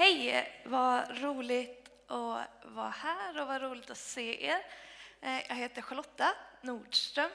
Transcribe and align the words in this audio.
Hej, 0.00 0.48
vad 0.64 1.22
roligt 1.22 1.90
att 2.06 2.48
vara 2.64 2.90
här 2.90 3.40
och 3.40 3.46
vad 3.46 3.62
roligt 3.62 3.90
att 3.90 3.98
se 3.98 4.46
er. 4.46 4.66
Eh, 5.20 5.48
jag 5.48 5.54
heter 5.54 5.82
Charlotta 5.82 6.34
Nordström 6.60 7.30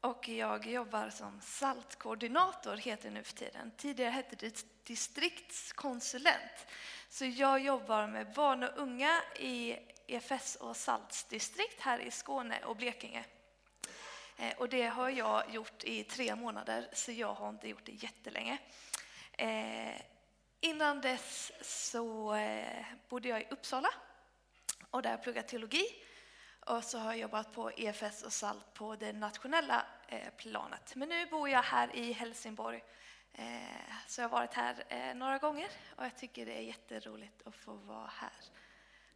och 0.00 0.28
jag 0.28 0.66
jobbar 0.66 1.10
som 1.10 1.40
saltkoordinator 1.40 2.76
heter 2.76 3.08
det 3.08 3.14
nu 3.14 3.22
för 3.22 3.34
tiden. 3.34 3.72
Tidigare 3.76 4.10
hette 4.10 4.36
det 4.36 4.64
distriktskonsulent. 4.84 6.66
Så 7.08 7.24
jag 7.24 7.60
jobbar 7.60 8.06
med 8.06 8.32
barn 8.32 8.62
och 8.62 8.78
unga 8.78 9.22
i 9.38 9.76
EFS 10.06 10.56
och 10.56 10.76
Saltsdistrikt 10.76 11.80
här 11.80 11.98
i 11.98 12.10
Skåne 12.10 12.64
och 12.64 12.76
Blekinge. 12.76 13.24
Eh, 14.36 14.52
och 14.58 14.68
det 14.68 14.86
har 14.86 15.10
jag 15.10 15.54
gjort 15.54 15.84
i 15.84 16.04
tre 16.04 16.36
månader, 16.36 16.88
så 16.92 17.12
jag 17.12 17.34
har 17.34 17.48
inte 17.48 17.68
gjort 17.68 17.84
det 17.84 17.92
jättelänge. 17.92 18.58
Eh, 19.32 20.11
Innan 20.64 21.00
dess 21.00 21.52
så 21.60 22.34
eh, 22.34 22.84
bodde 23.08 23.28
jag 23.28 23.40
i 23.40 23.46
Uppsala 23.50 23.88
och 24.90 25.02
där 25.02 25.16
pluggade 25.16 25.48
teologi. 25.48 25.84
Och 26.66 26.84
så 26.84 26.98
har 26.98 27.12
jag 27.12 27.18
jobbat 27.18 27.52
på 27.52 27.70
EFS 27.70 28.22
och 28.22 28.32
SALT 28.32 28.74
på 28.74 28.96
det 28.96 29.12
nationella 29.12 29.86
eh, 30.08 30.30
planet. 30.36 30.94
Men 30.94 31.08
nu 31.08 31.26
bor 31.26 31.48
jag 31.48 31.62
här 31.62 31.96
i 31.96 32.12
Helsingborg. 32.12 32.84
Eh, 33.32 33.96
så 34.06 34.20
jag 34.20 34.28
har 34.28 34.38
varit 34.38 34.54
här 34.54 35.14
några 35.14 35.38
gånger 35.38 35.68
och 35.96 36.04
jag 36.04 36.16
tycker 36.16 36.46
det 36.46 36.58
är 36.58 36.62
jätteroligt 36.62 37.46
att 37.46 37.56
få 37.56 37.72
vara 37.72 38.10
här 38.14 38.32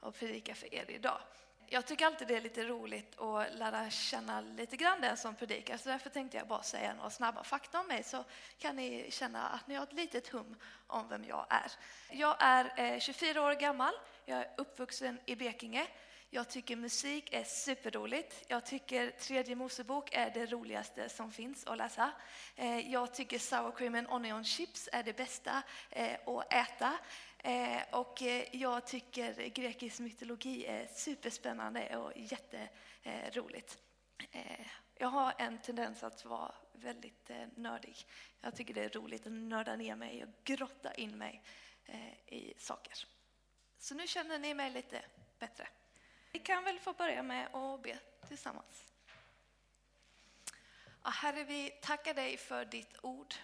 och 0.01 0.15
predika 0.15 0.55
för 0.55 0.75
er 0.75 0.91
idag 0.91 1.21
jag 1.69 1.87
tycker 1.87 2.07
alltid 2.07 2.29
det 2.29 2.37
är 2.37 2.41
lite 2.41 2.65
roligt 2.65 3.21
att 3.21 3.55
lära 3.55 3.91
känna 3.91 4.41
lite 4.41 4.77
grann 4.77 5.01
den 5.01 5.17
som 5.17 5.35
predikar, 5.35 5.67
så 5.67 5.73
alltså, 5.73 5.89
därför 5.89 6.11
tänkte 6.11 6.37
jag 6.37 6.47
bara 6.47 6.63
säga 6.63 6.95
några 6.95 7.11
snabba 7.11 7.45
fakta 7.45 7.81
om 7.81 7.87
mig 7.87 8.03
så 8.03 8.25
kan 8.59 8.77
ni 8.77 9.07
känna 9.11 9.49
att 9.49 9.69
ni 9.69 9.75
har 9.75 9.83
ett 9.83 9.93
litet 9.93 10.29
hum 10.29 10.57
om 10.87 11.09
vem 11.09 11.25
jag 11.25 11.47
är. 11.51 11.73
Jag 12.11 12.37
är 12.39 12.73
eh, 12.77 12.99
24 12.99 13.43
år 13.43 13.53
gammal, 13.53 13.93
jag 14.25 14.39
är 14.39 14.51
uppvuxen 14.57 15.19
i 15.27 15.37
Bekinge. 15.37 15.87
Jag 16.31 16.49
tycker 16.49 16.77
musik 16.77 17.33
är 17.33 17.45
superroligt. 17.45 18.45
Jag 18.49 18.67
tycker 18.67 19.11
tredje 19.11 19.55
Mosebok 19.55 20.15
är 20.15 20.31
det 20.31 20.47
roligaste 20.47 21.09
som 21.09 21.33
finns 21.33 21.67
att 21.67 21.79
läsa. 21.79 22.13
Eh, 22.57 22.93
jag 22.93 23.15
tycker 23.15 23.39
sour 23.39 23.73
cream 23.73 23.95
and 23.95 24.07
onion 24.11 24.45
chips 24.45 24.89
är 24.93 25.03
det 25.03 25.17
bästa 25.17 25.63
eh, 25.91 26.17
att 26.27 26.53
äta. 26.53 26.93
Eh, 27.39 27.83
och 27.91 28.23
eh, 28.23 28.45
jag 28.53 28.87
tycker 28.87 29.49
grekisk 29.49 30.01
mytologi 30.01 30.67
är 30.67 30.87
superspännande 30.87 31.97
och 31.97 32.13
jätteroligt. 32.17 33.79
Eh, 34.31 34.67
jag 34.95 35.09
har 35.09 35.35
en 35.39 35.59
tendens 35.59 36.03
att 36.03 36.25
vara 36.25 36.55
väldigt 36.73 37.31
nördig. 37.55 37.97
Jag 38.41 38.57
tycker 38.57 38.75
det 38.75 38.85
är 38.85 38.89
roligt 38.89 39.27
att 39.27 39.33
nörda 39.33 39.77
ner 39.77 39.97
mig 39.97 40.25
och 40.25 40.31
grotta 40.45 40.95
in 40.95 41.19
mig 41.19 41.43
i 42.27 42.55
saker. 42.59 43.07
Så 43.79 43.95
nu 43.95 44.07
känner 44.07 44.39
ni 44.39 44.55
mig 44.55 44.71
lite 44.71 45.03
bättre. 45.39 45.69
Vi 46.33 46.39
kan 46.39 46.65
väl 46.65 46.79
få 46.79 46.93
börja 46.93 47.23
med 47.23 47.55
att 47.55 47.83
be 47.83 47.99
tillsammans. 48.29 48.93
Herre, 51.03 51.45
vi 51.45 51.71
tackar 51.83 52.15
dig 52.15 52.37
för 52.37 52.65
ditt 52.65 52.97
ord. 53.03 53.35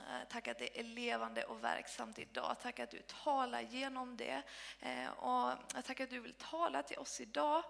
Eh, 0.00 0.28
tack 0.28 0.48
att 0.48 0.58
det 0.58 0.80
är 0.80 0.84
levande 0.84 1.44
och 1.44 1.64
verksamt 1.64 2.18
idag. 2.18 2.56
Tack 2.62 2.80
att 2.80 2.90
du 2.90 3.02
talar 3.02 3.60
genom 3.60 4.16
det. 4.16 4.42
Eh, 4.80 5.08
och 5.08 5.52
tack 5.84 6.00
att 6.00 6.10
du 6.10 6.20
vill 6.20 6.34
tala 6.34 6.82
till 6.82 6.98
oss 6.98 7.20
idag. 7.20 7.64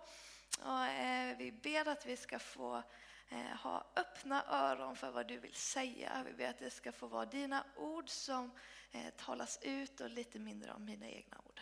Och 0.62 0.84
eh, 0.84 1.36
vi 1.36 1.52
ber 1.52 1.88
att 1.88 2.06
vi 2.06 2.16
ska 2.16 2.38
få 2.38 2.82
ha 3.62 3.86
öppna 3.97 4.44
öron 4.48 4.97
för 4.97 5.10
vad 5.10 5.28
du 5.28 5.38
vill 5.38 5.54
säga. 5.54 6.22
Vi 6.27 6.32
ber 6.32 6.50
att 6.50 6.58
det 6.58 6.70
ska 6.70 6.92
få 6.92 7.06
vara 7.06 7.27
dina 7.27 7.64
ord 7.77 8.08
som 8.08 8.50
talas 9.16 9.58
ut 9.62 10.00
och 10.00 10.10
lite 10.10 10.38
mindre 10.38 10.72
om 10.72 10.84
mina 10.84 11.06
egna 11.06 11.38
ord. 11.38 11.60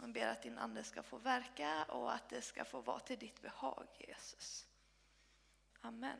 Jag 0.00 0.12
ber 0.12 0.26
att 0.26 0.42
din 0.42 0.58
Ande 0.58 0.84
ska 0.84 1.02
få 1.02 1.18
verka 1.18 1.84
och 1.84 2.14
att 2.14 2.28
det 2.28 2.42
ska 2.42 2.64
få 2.64 2.80
vara 2.80 2.98
till 2.98 3.18
ditt 3.18 3.42
behag, 3.42 3.86
Jesus. 3.98 4.66
Amen. 5.80 6.18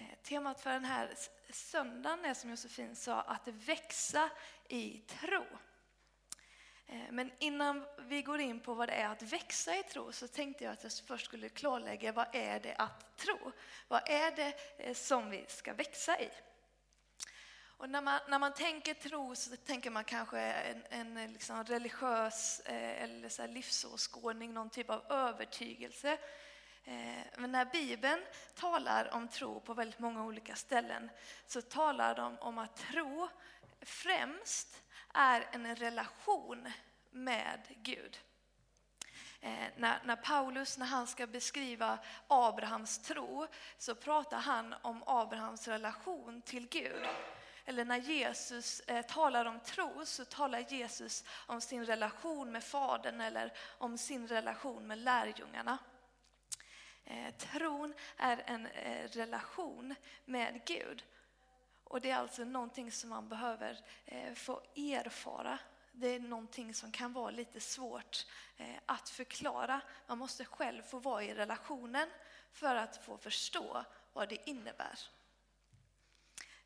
Eh, 0.00 0.18
temat 0.22 0.60
för 0.60 0.70
den 0.70 0.84
här 0.84 1.14
söndagen 1.50 2.24
är 2.24 2.34
som 2.34 2.50
Josefin 2.50 2.96
sa 2.96 3.20
att 3.20 3.48
växa 3.48 4.30
i 4.68 4.98
tro. 4.98 5.44
Eh, 6.86 7.10
men 7.10 7.32
innan 7.38 7.86
vi 7.98 8.22
går 8.22 8.40
in 8.40 8.60
på 8.60 8.74
vad 8.74 8.88
det 8.88 8.92
är 8.92 9.08
att 9.08 9.22
växa 9.22 9.76
i 9.76 9.82
tro 9.82 10.12
så 10.12 10.28
tänkte 10.28 10.64
jag 10.64 10.72
att 10.72 10.82
jag 10.82 10.92
först 11.06 11.24
skulle 11.24 11.48
klarlägga 11.48 12.12
vad 12.12 12.26
är 12.32 12.60
det 12.60 12.74
att 12.74 13.16
tro? 13.16 13.52
Vad 13.88 14.08
är 14.08 14.36
det 14.36 14.54
eh, 14.78 14.94
som 14.94 15.30
vi 15.30 15.44
ska 15.48 15.72
växa 15.72 16.20
i? 16.20 16.30
Och 17.60 17.90
när, 17.90 18.02
man, 18.02 18.20
när 18.28 18.38
man 18.38 18.54
tänker 18.54 18.94
tro 18.94 19.34
så 19.34 19.56
tänker 19.56 19.90
man 19.90 20.04
kanske 20.04 20.40
en, 20.40 20.82
en 21.16 21.32
liksom 21.32 21.64
religiös 21.64 22.60
eller 22.64 23.28
så 23.28 23.46
livsåskådning, 23.46 24.54
någon 24.54 24.70
typ 24.70 24.90
av 24.90 25.12
övertygelse. 25.12 26.18
Eh, 26.88 27.24
men 27.36 27.52
när 27.52 27.64
Bibeln 27.64 28.24
talar 28.54 29.14
om 29.14 29.28
tro 29.28 29.60
på 29.60 29.74
väldigt 29.74 29.98
många 29.98 30.24
olika 30.24 30.54
ställen 30.54 31.10
så 31.46 31.62
talar 31.62 32.14
de 32.14 32.38
om 32.38 32.58
att 32.58 32.76
tro 32.76 33.28
främst 33.80 34.82
är 35.14 35.48
en 35.52 35.76
relation 35.76 36.72
med 37.10 37.60
Gud. 37.68 38.18
Eh, 39.40 39.68
när, 39.76 40.00
när, 40.04 40.16
Paulus, 40.16 40.78
när 40.78 40.86
han 40.86 41.06
ska 41.06 41.26
beskriva 41.26 41.98
Abrahams 42.28 42.98
tro, 42.98 43.46
så 43.78 43.94
pratar 43.94 44.38
han 44.38 44.74
om 44.82 45.02
Abrahams 45.06 45.68
relation 45.68 46.42
till 46.42 46.68
Gud. 46.68 47.06
Eller 47.64 47.84
när 47.84 47.98
Jesus 47.98 48.80
eh, 48.80 49.06
talar 49.06 49.44
om 49.44 49.60
tro 49.60 50.06
så 50.06 50.24
talar 50.24 50.58
Jesus 50.58 51.24
om 51.46 51.60
sin 51.60 51.86
relation 51.86 52.52
med 52.52 52.64
Fadern 52.64 53.20
eller 53.20 53.52
om 53.78 53.98
sin 53.98 54.28
relation 54.28 54.86
med 54.86 54.98
lärjungarna. 54.98 55.78
Eh, 57.10 57.34
tron 57.34 57.94
är 58.16 58.42
en 58.46 58.66
eh, 58.66 59.08
relation 59.08 59.94
med 60.24 60.60
Gud. 60.64 61.04
Och 61.84 62.00
det 62.00 62.10
är 62.10 62.16
alltså 62.16 62.44
någonting 62.44 62.92
som 62.92 63.10
man 63.10 63.28
behöver 63.28 63.80
eh, 64.06 64.34
få 64.34 64.62
erfara. 64.76 65.58
Det 65.92 66.08
är 66.08 66.20
någonting 66.20 66.74
som 66.74 66.92
kan 66.92 67.12
vara 67.12 67.30
lite 67.30 67.60
svårt 67.60 68.26
eh, 68.56 68.76
att 68.86 69.08
förklara. 69.08 69.80
Man 70.06 70.18
måste 70.18 70.44
själv 70.44 70.82
få 70.82 70.98
vara 70.98 71.24
i 71.24 71.34
relationen 71.34 72.08
för 72.52 72.74
att 72.74 73.04
få 73.04 73.18
förstå 73.18 73.84
vad 74.12 74.28
det 74.28 74.48
innebär. 74.50 74.98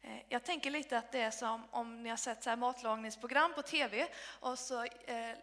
Eh, 0.02 0.22
jag 0.28 0.44
tänker 0.44 0.70
lite 0.70 0.98
att 0.98 1.12
det 1.12 1.20
är 1.20 1.31
som 1.31 1.62
om 1.70 2.02
ni 2.02 2.08
har 2.08 2.16
sett 2.16 2.42
så 2.42 2.50
här 2.50 2.56
matlagningsprogram 2.56 3.54
på 3.54 3.62
tv 3.62 4.08
och 4.41 4.58
så 4.58 4.84
eh, 4.84 5.36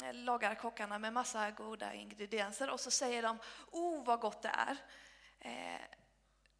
Eh, 0.00 0.14
lagar 0.14 0.54
kockarna 0.54 0.98
med 0.98 1.12
massa 1.12 1.50
goda 1.50 1.94
ingredienser 1.94 2.70
och 2.70 2.80
så 2.80 2.90
säger 2.90 3.22
de 3.22 3.38
oh 3.70 4.04
vad 4.04 4.20
gott 4.20 4.42
det 4.42 4.48
är. 4.48 4.76
Eh, 5.38 5.80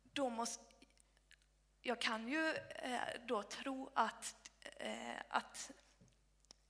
då 0.03 0.28
måste, 0.28 0.65
jag 1.82 2.00
kan 2.00 2.28
ju 2.28 2.54
eh, 2.54 3.00
då 3.26 3.43
tro 3.43 3.91
att, 3.94 4.50
eh, 4.76 5.16
att, 5.28 5.70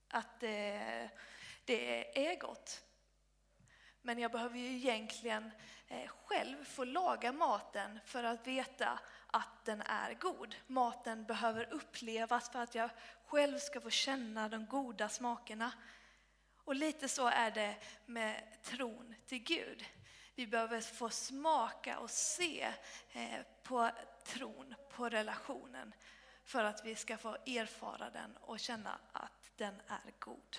att 0.07 0.43
eh, 0.43 1.09
det 1.65 2.27
är 2.29 2.39
gott. 2.39 2.83
Men 4.01 4.19
jag 4.19 4.31
behöver 4.31 4.57
ju 4.57 4.75
egentligen 4.75 5.51
eh, 5.87 6.07
själv 6.07 6.63
få 6.63 6.83
laga 6.83 7.31
maten 7.31 7.99
för 8.05 8.23
att 8.23 8.47
veta 8.47 8.99
att 9.27 9.65
den 9.65 9.81
är 9.81 10.13
god. 10.13 10.55
Maten 10.67 11.25
behöver 11.25 11.73
upplevas 11.73 12.49
för 12.49 12.59
att 12.59 12.75
jag 12.75 12.89
själv 13.25 13.57
ska 13.57 13.81
få 13.81 13.89
känna 13.89 14.49
de 14.49 14.65
goda 14.65 15.09
smakerna. 15.09 15.71
Och 16.65 16.75
lite 16.75 17.07
så 17.07 17.27
är 17.27 17.51
det 17.51 17.75
med 18.05 18.63
tron 18.63 19.15
till 19.25 19.43
Gud. 19.43 19.85
Vi 20.35 20.47
behöver 20.47 20.81
få 20.81 21.09
smaka 21.09 21.99
och 21.99 22.09
se 22.09 22.73
eh, 23.11 23.41
på 23.63 23.91
tron, 24.23 24.75
på 24.89 25.09
relationen, 25.09 25.93
för 26.43 26.63
att 26.63 26.85
vi 26.85 26.95
ska 26.95 27.17
få 27.17 27.37
erfara 27.45 28.09
den 28.09 28.37
och 28.37 28.59
känna 28.59 28.99
att 29.11 29.51
den 29.55 29.81
är 29.87 30.13
god. 30.19 30.57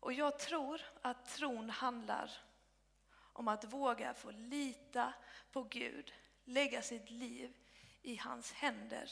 Och 0.00 0.12
jag 0.12 0.38
tror 0.38 0.80
att 1.02 1.28
tron 1.28 1.70
handlar 1.70 2.30
om 3.32 3.48
att 3.48 3.64
våga 3.64 4.14
få 4.14 4.30
lita 4.30 5.12
på 5.52 5.62
Gud, 5.62 6.12
lägga 6.44 6.82
sitt 6.82 7.10
liv 7.10 7.54
i 8.02 8.16
hans 8.16 8.52
händer 8.52 9.10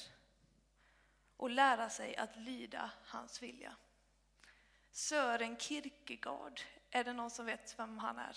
och 1.38 1.50
lära 1.50 1.90
sig 1.90 2.16
att 2.16 2.36
lyda 2.36 2.90
hans 3.04 3.42
vilja. 3.42 3.76
Sören 4.90 5.56
Kierkegaard, 5.56 6.60
är 6.90 7.04
det 7.04 7.12
någon 7.12 7.30
som 7.30 7.46
vet 7.46 7.78
vem 7.78 7.98
han 7.98 8.18
är? 8.18 8.36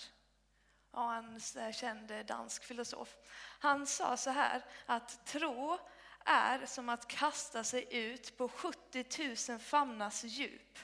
Ja, 0.92 1.16
en 1.16 1.40
känd 1.72 2.26
dansk 2.26 2.64
filosof. 2.64 3.16
Han 3.58 3.86
sa 3.86 4.16
så 4.16 4.30
här 4.30 4.64
att 4.86 5.26
tro 5.26 5.78
är 6.24 6.66
som 6.66 6.88
att 6.88 7.08
kasta 7.08 7.64
sig 7.64 7.86
ut 7.90 8.36
på 8.36 8.48
70 8.48 9.50
000 9.50 9.58
famnars 9.58 10.24
djup 10.24 10.78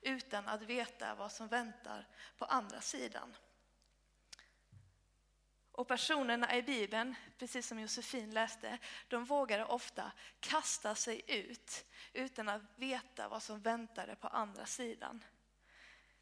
utan 0.00 0.48
att 0.48 0.62
veta 0.62 1.14
vad 1.14 1.32
som 1.32 1.48
väntar 1.48 2.06
på 2.38 2.44
andra 2.44 2.80
sidan. 2.80 3.34
Och 5.78 5.88
personerna 5.88 6.56
i 6.56 6.62
Bibeln, 6.62 7.14
precis 7.38 7.66
som 7.66 7.80
Josefin 7.80 8.30
läste, 8.30 8.78
de 9.08 9.24
vågade 9.24 9.64
ofta 9.64 10.12
kasta 10.40 10.94
sig 10.94 11.22
ut 11.26 11.84
utan 12.12 12.48
att 12.48 12.62
veta 12.76 13.28
vad 13.28 13.42
som 13.42 13.60
väntade 13.60 14.16
på 14.16 14.28
andra 14.28 14.66
sidan. 14.66 15.24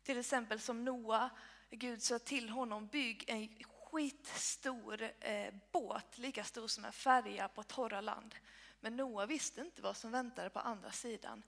Till 0.02 0.18
exempel 0.18 0.60
som 0.60 0.84
Noa, 0.84 1.30
Gud 1.70 2.02
sa 2.02 2.18
till 2.18 2.48
honom, 2.48 2.86
bygg 2.86 3.24
en 3.26 3.64
skitstor 3.64 5.10
eh, 5.20 5.54
båt, 5.72 6.18
lika 6.18 6.44
stor 6.44 6.68
som 6.68 6.84
en 6.84 6.92
färja 6.92 7.48
på 7.48 7.62
torra 7.62 8.00
land. 8.00 8.34
Men 8.80 8.96
Noa 8.96 9.26
visste 9.26 9.60
inte 9.60 9.82
vad 9.82 9.96
som 9.96 10.10
väntade 10.10 10.50
på 10.50 10.58
andra 10.58 10.90
sidan. 10.90 11.42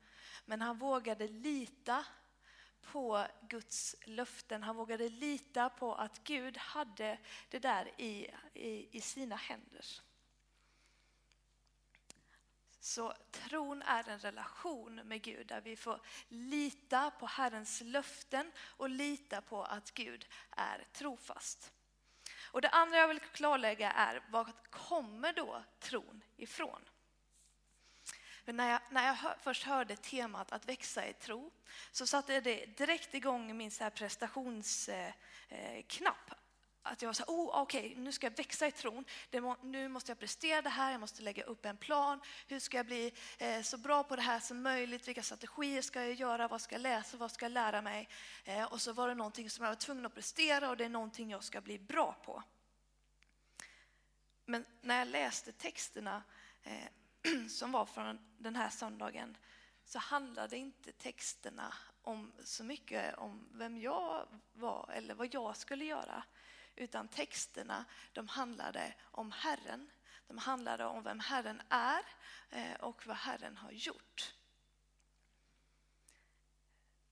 Men 0.44 0.60
han 0.60 0.78
vågade 0.78 1.28
lita 1.28 2.04
på 2.82 3.26
Guds 3.48 3.96
löften. 4.04 4.62
Han 4.62 4.76
vågade 4.76 5.08
lita 5.08 5.70
på 5.70 5.94
att 5.94 6.24
Gud 6.24 6.56
hade 6.56 7.18
det 7.48 7.58
där 7.58 8.00
i, 8.00 8.30
i, 8.54 8.96
i 8.96 9.00
sina 9.00 9.36
händer. 9.36 9.84
Så 12.80 13.14
tron 13.30 13.82
är 13.82 14.08
en 14.08 14.18
relation 14.18 14.94
med 14.94 15.22
Gud 15.22 15.46
där 15.46 15.60
vi 15.60 15.76
får 15.76 16.00
lita 16.28 17.10
på 17.10 17.26
Herrens 17.26 17.80
löften 17.80 18.52
och 18.58 18.90
lita 18.90 19.40
på 19.40 19.64
att 19.64 19.90
Gud 19.90 20.26
är 20.50 20.86
trofast. 20.92 21.72
Och 22.50 22.60
det 22.60 22.68
andra 22.68 22.96
jag 22.96 23.08
vill 23.08 23.20
klarlägga 23.20 23.92
är 23.92 24.22
var 24.30 24.52
kommer 24.70 25.32
då 25.32 25.64
tron 25.80 26.22
ifrån? 26.36 26.84
Men 28.48 28.56
när 28.56 28.70
jag, 28.70 28.80
när 28.90 29.06
jag 29.06 29.14
hör, 29.14 29.36
först 29.42 29.64
hörde 29.64 29.96
temat 29.96 30.52
att 30.52 30.68
växa 30.68 31.06
i 31.06 31.12
tro 31.12 31.50
så 31.92 32.06
satte 32.06 32.40
det 32.40 32.66
direkt 32.66 33.14
igång 33.14 33.56
min 33.56 33.70
så 33.70 33.84
här 33.84 33.90
prestationsknapp. 33.90 35.16
Eh, 35.50 36.06
eh 36.06 36.38
att 36.82 37.02
jag 37.02 37.16
sa, 37.16 37.24
oh, 37.26 37.62
okej, 37.62 37.90
okay, 37.90 38.02
nu 38.02 38.12
ska 38.12 38.26
jag 38.26 38.36
växa 38.36 38.66
i 38.66 38.72
tron. 38.72 39.04
Må, 39.32 39.56
nu 39.62 39.88
måste 39.88 40.10
jag 40.10 40.18
prestera 40.18 40.62
det 40.62 40.68
här, 40.68 40.90
jag 40.90 41.00
måste 41.00 41.22
lägga 41.22 41.42
upp 41.42 41.66
en 41.66 41.76
plan. 41.76 42.20
Hur 42.46 42.58
ska 42.58 42.76
jag 42.76 42.86
bli 42.86 43.12
eh, 43.38 43.62
så 43.62 43.78
bra 43.78 44.02
på 44.02 44.16
det 44.16 44.22
här 44.22 44.40
som 44.40 44.62
möjligt? 44.62 45.08
Vilka 45.08 45.22
strategier 45.22 45.82
ska 45.82 46.00
jag 46.04 46.14
göra? 46.14 46.48
Vad 46.48 46.60
ska 46.60 46.74
jag 46.74 46.82
läsa? 46.82 47.16
Vad 47.16 47.32
ska 47.32 47.44
jag 47.44 47.52
lära 47.52 47.82
mig? 47.82 48.08
Eh, 48.44 48.72
och 48.72 48.80
så 48.80 48.92
var 48.92 49.08
det 49.08 49.14
någonting 49.14 49.50
som 49.50 49.64
jag 49.64 49.70
var 49.70 49.76
tvungen 49.76 50.06
att 50.06 50.14
prestera 50.14 50.70
och 50.70 50.76
det 50.76 50.84
är 50.84 50.88
någonting 50.88 51.30
jag 51.30 51.44
ska 51.44 51.60
bli 51.60 51.78
bra 51.78 52.16
på. 52.24 52.42
Men 54.44 54.64
när 54.80 54.98
jag 54.98 55.08
läste 55.08 55.52
texterna 55.52 56.22
eh, 56.62 56.88
som 57.48 57.72
var 57.72 57.86
från 57.86 58.18
den 58.38 58.56
här 58.56 58.70
söndagen 58.70 59.36
så 59.84 59.98
handlade 59.98 60.56
inte 60.56 60.92
texterna 60.92 61.74
om 62.02 62.32
så 62.44 62.64
mycket 62.64 63.14
om 63.14 63.48
vem 63.52 63.78
jag 63.78 64.26
var 64.52 64.90
eller 64.94 65.14
vad 65.14 65.34
jag 65.34 65.56
skulle 65.56 65.84
göra. 65.84 66.24
Utan 66.76 67.08
texterna 67.08 67.84
de 68.12 68.28
handlade 68.28 68.94
om 69.00 69.32
Herren. 69.32 69.90
De 70.26 70.38
handlade 70.38 70.84
om 70.84 71.02
vem 71.02 71.20
Herren 71.20 71.62
är 71.68 72.02
eh, 72.50 72.74
och 72.80 73.06
vad 73.06 73.16
Herren 73.16 73.56
har 73.56 73.70
gjort. 73.70 74.34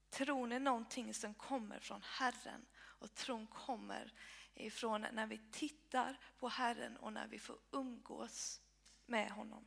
Tron 0.09 0.51
är 0.51 0.59
någonting 0.59 1.13
som 1.13 1.33
kommer 1.33 1.79
från 1.79 2.01
Herren 2.03 2.65
och 2.75 3.15
tron 3.15 3.47
kommer 3.47 4.13
ifrån 4.53 5.05
när 5.11 5.27
vi 5.27 5.37
tittar 5.51 6.17
på 6.39 6.47
Herren 6.47 6.97
och 6.97 7.13
när 7.13 7.27
vi 7.27 7.39
får 7.39 7.59
umgås 7.71 8.61
med 9.05 9.31
honom. 9.31 9.65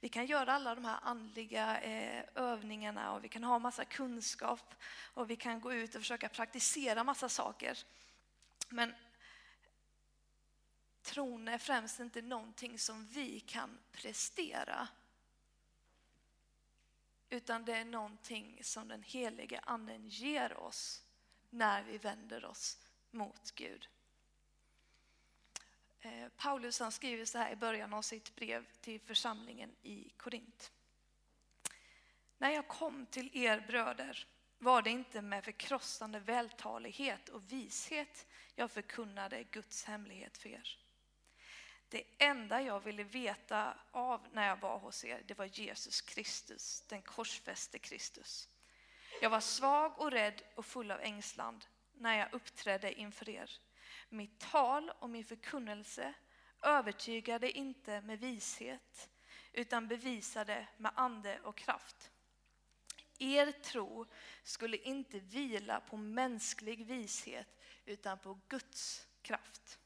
Vi 0.00 0.08
kan 0.08 0.26
göra 0.26 0.52
alla 0.52 0.74
de 0.74 0.84
här 0.84 0.98
andliga 1.02 1.80
eh, 1.80 2.24
övningarna 2.34 3.12
och 3.12 3.24
vi 3.24 3.28
kan 3.28 3.44
ha 3.44 3.58
massa 3.58 3.84
kunskap 3.84 4.74
och 5.14 5.30
vi 5.30 5.36
kan 5.36 5.60
gå 5.60 5.72
ut 5.72 5.94
och 5.94 6.00
försöka 6.00 6.28
praktisera 6.28 7.04
massa 7.04 7.28
saker. 7.28 7.78
Men 8.68 8.94
tron 11.02 11.48
är 11.48 11.58
främst 11.58 12.00
inte 12.00 12.22
någonting 12.22 12.78
som 12.78 13.06
vi 13.06 13.40
kan 13.40 13.78
prestera. 13.92 14.88
Utan 17.28 17.64
det 17.64 17.76
är 17.76 17.84
någonting 17.84 18.60
som 18.62 18.88
den 18.88 19.02
helige 19.02 19.60
anden 19.64 20.08
ger 20.08 20.56
oss 20.56 21.04
när 21.50 21.82
vi 21.82 21.98
vänder 21.98 22.44
oss 22.44 22.78
mot 23.10 23.50
Gud. 23.54 23.88
Eh, 26.06 26.28
Paulus 26.36 26.80
han 26.80 26.92
skriver 26.92 27.24
så 27.24 27.38
här 27.38 27.52
i 27.52 27.56
början 27.56 27.92
av 27.92 28.02
sitt 28.02 28.36
brev 28.36 28.66
till 28.80 29.00
församlingen 29.00 29.70
i 29.82 30.12
Korint. 30.16 30.72
När 32.38 32.50
jag 32.50 32.68
kom 32.68 33.06
till 33.06 33.30
er 33.32 33.64
bröder 33.66 34.26
var 34.58 34.82
det 34.82 34.90
inte 34.90 35.22
med 35.22 35.44
förkrossande 35.44 36.20
vältalighet 36.20 37.28
och 37.28 37.52
vishet 37.52 38.26
jag 38.54 38.70
förkunnade 38.70 39.42
Guds 39.42 39.84
hemlighet 39.84 40.38
för 40.38 40.48
er. 40.48 40.78
Det 41.88 42.04
enda 42.18 42.62
jag 42.62 42.80
ville 42.80 43.04
veta 43.04 43.78
av 43.90 44.20
när 44.32 44.48
jag 44.48 44.60
var 44.60 44.78
hos 44.78 45.04
er, 45.04 45.22
det 45.26 45.38
var 45.38 45.44
Jesus 45.44 46.00
Kristus, 46.00 46.84
den 46.88 47.02
korsfäste 47.02 47.78
Kristus. 47.78 48.48
Jag 49.22 49.30
var 49.30 49.40
svag 49.40 50.00
och 50.00 50.10
rädd 50.10 50.42
och 50.54 50.66
full 50.66 50.90
av 50.90 51.00
ängslan 51.00 51.64
när 51.94 52.18
jag 52.18 52.34
uppträdde 52.34 52.92
inför 52.92 53.28
er. 53.28 53.60
Mitt 54.16 54.40
tal 54.40 54.90
och 54.98 55.10
min 55.10 55.24
förkunnelse 55.24 56.14
övertygade 56.62 57.50
inte 57.50 58.00
med 58.00 58.20
vishet 58.20 59.10
utan 59.52 59.88
bevisade 59.88 60.68
med 60.76 60.92
ande 60.94 61.40
och 61.40 61.56
kraft. 61.56 62.10
Er 63.18 63.52
tro 63.52 64.06
skulle 64.42 64.76
inte 64.76 65.18
vila 65.18 65.80
på 65.80 65.96
mänsklig 65.96 66.86
vishet 66.86 67.46
utan 67.84 68.18
på 68.18 68.40
Guds 68.48 69.08
kraft. 69.22 69.78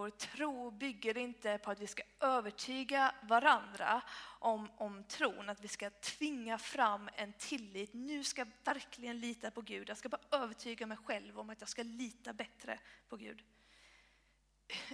Vår 0.00 0.10
tro 0.10 0.70
bygger 0.70 1.18
inte 1.18 1.58
på 1.58 1.70
att 1.70 1.80
vi 1.80 1.86
ska 1.86 2.02
övertyga 2.20 3.14
varandra 3.22 4.02
om, 4.38 4.70
om 4.76 5.04
tron, 5.04 5.48
att 5.48 5.60
vi 5.60 5.68
ska 5.68 5.90
tvinga 5.90 6.58
fram 6.58 7.10
en 7.14 7.32
tillit. 7.32 7.92
Nu 7.92 8.24
ska 8.24 8.40
jag 8.40 8.50
verkligen 8.64 9.20
lita 9.20 9.50
på 9.50 9.60
Gud. 9.60 9.88
Jag 9.88 9.96
ska 9.98 10.08
bara 10.08 10.20
övertyga 10.30 10.86
mig 10.86 10.96
själv 10.96 11.38
om 11.38 11.50
att 11.50 11.60
jag 11.60 11.68
ska 11.68 11.82
lita 11.82 12.32
bättre 12.32 12.80
på 13.08 13.16
Gud. 13.16 13.44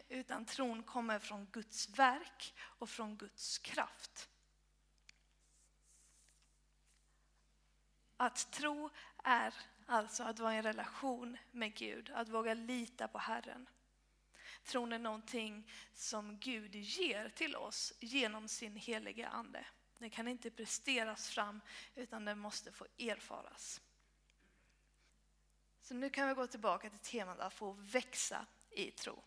Utan 0.09 0.45
tron 0.45 0.83
kommer 0.83 1.19
från 1.19 1.47
Guds 1.53 1.89
verk 1.89 2.55
och 2.59 2.91
från 2.91 3.17
Guds 3.17 3.59
kraft. 3.59 4.29
Att 8.17 8.53
tro 8.53 8.91
är 9.25 9.55
alltså 9.87 10.23
att 10.23 10.39
vara 10.39 10.55
i 10.55 10.57
en 10.57 10.63
relation 10.63 11.37
med 11.51 11.75
Gud, 11.75 12.11
att 12.15 12.29
våga 12.29 12.55
lita 12.55 13.09
på 13.09 13.19
Herren. 13.19 13.67
Tron 14.67 14.93
är 14.93 14.99
någonting 14.99 15.71
som 15.95 16.39
Gud 16.39 16.75
ger 16.75 17.29
till 17.29 17.57
oss 17.57 17.93
genom 18.01 18.49
sin 18.49 18.77
heliga 18.77 19.29
Ande. 19.29 19.67
Den 19.99 20.11
kan 20.11 20.29
inte 20.29 20.51
presteras 20.51 21.31
fram 21.31 21.61
utan 21.95 22.25
den 22.25 22.39
måste 22.39 22.73
få 22.73 22.87
erfaras. 22.99 23.81
Så 25.83 25.95
nu 25.95 26.11
kan 26.11 26.29
vi 26.29 26.35
gå 26.35 26.47
tillbaka 26.47 26.91
till 26.91 26.99
temat 26.99 27.41
att 27.41 27.55
få 27.55 27.73
växa 27.73 28.47
i 28.71 28.91
tro. 28.91 29.23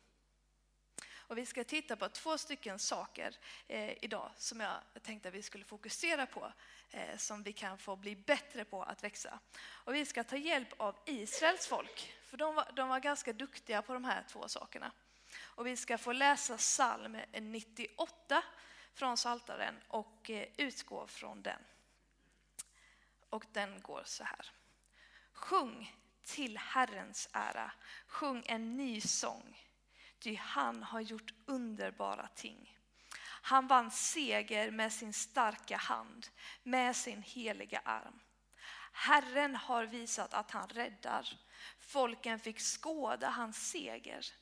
Och 1.30 1.38
vi 1.38 1.46
ska 1.46 1.64
titta 1.64 1.96
på 1.96 2.10
två 2.10 2.38
stycken 2.38 2.80
saker 2.80 3.36
eh, 3.68 4.04
idag 4.04 4.32
som 4.38 4.60
jag 4.60 4.82
tänkte 5.02 5.30
att 5.30 5.36
vi 5.36 5.42
skulle 5.42 5.64
fokusera 5.64 6.26
på, 6.26 6.52
eh, 6.92 7.18
som 7.18 7.44
vi 7.44 7.54
kan 7.54 7.78
få 7.78 7.96
bli 7.96 8.16
bättre 8.16 8.66
på 8.66 8.84
att 8.84 9.04
växa. 9.04 9.40
Och 9.60 9.96
vi 9.96 10.06
ska 10.06 10.24
ta 10.24 10.38
hjälp 10.38 10.74
av 10.78 10.96
Israels 11.06 11.68
folk, 11.68 12.14
för 12.24 12.38
de 12.38 12.56
var, 12.56 12.72
de 12.76 12.90
var 12.90 13.00
ganska 13.00 13.34
duktiga 13.34 13.82
på 13.82 13.94
de 13.94 14.04
här 14.04 14.26
två 14.30 14.48
sakerna. 14.48 14.92
Och 15.60 15.68
vi 15.68 15.78
ska 15.78 15.98
få 15.98 16.12
läsa 16.12 16.58
psalm 16.58 17.18
98 17.34 18.44
från 18.94 19.18
Saltaren 19.18 19.76
och 19.88 20.30
eh, 20.30 20.48
utgå 20.58 21.08
från 21.08 21.42
den. 21.42 21.60
Och 23.30 23.46
den 23.52 23.82
går 23.82 24.02
så 24.06 24.24
här. 24.24 24.52
Sjung 25.34 25.96
till 26.24 26.58
Herrens 26.58 27.30
ära, 27.34 27.72
sjung 28.08 28.44
en 28.46 28.78
ny 28.78 29.02
sång, 29.02 29.66
ty 30.20 30.36
han 30.36 30.84
har 30.84 31.02
gjort 31.02 31.34
underbara 31.46 32.28
ting. 32.28 32.78
Han 33.22 33.68
vann 33.68 33.92
seger 33.92 34.72
med 34.72 34.94
sin 34.94 35.14
starka 35.14 35.78
hand, 35.78 36.28
med 36.64 36.96
sin 36.96 37.22
heliga 37.22 37.82
arm. 37.86 38.20
Herren 38.92 39.56
har 39.56 39.86
visat 39.86 40.34
att 40.34 40.52
han 40.52 40.68
räddar. 40.68 41.40
Folken 41.80 42.40
fick 42.40 42.60
skåda 42.60 43.30
hans 43.30 43.70
seger. 43.70 44.39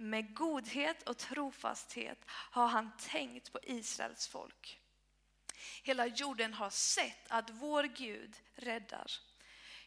Med 0.00 0.34
godhet 0.34 1.08
och 1.08 1.18
trofasthet 1.18 2.18
har 2.28 2.66
han 2.66 2.90
tänkt 2.98 3.52
på 3.52 3.58
Israels 3.62 4.28
folk. 4.28 4.80
Hela 5.82 6.06
jorden 6.06 6.54
har 6.54 6.70
sett 6.70 7.30
att 7.30 7.50
vår 7.50 7.84
Gud 7.84 8.36
räddar. 8.54 9.10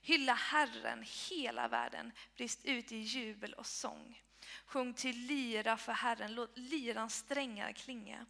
Hylla 0.01 0.34
Herren, 0.34 1.06
hela 1.30 1.68
världen, 1.68 2.12
brist 2.36 2.65
ut 2.65 2.91
i 2.91 2.98
jubel 2.98 3.53
och 3.53 3.68
sång. 3.68 4.22
Sjung 4.65 4.94
till 4.94 5.18
lira 5.18 5.77
för 5.77 5.91
Herren, 5.91 6.36
låt 6.36 6.58
lirans 6.58 7.15
strängar 7.15 7.72
klinga. 7.72 8.25